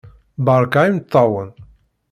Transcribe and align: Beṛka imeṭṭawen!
Beṛka 0.45 0.79
imeṭṭawen! 0.89 1.49